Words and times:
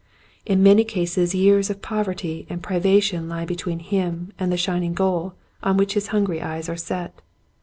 In 0.47 0.63
many 0.63 0.83
cases 0.83 1.35
years 1.35 1.69
of 1.69 1.83
poverty 1.83 2.47
and 2.49 2.63
pri 2.63 2.79
vation 2.79 3.39
He 3.39 3.45
between 3.45 3.77
him 3.77 4.33
and 4.39 4.51
the 4.51 4.57
shining 4.57 4.95
goal 4.95 5.35
on 5.61 5.77
which 5.77 5.93
his 5.93 6.07
hungry 6.07 6.41
eyes 6.41 6.67
are 6.67 6.75
set. 6.75 7.21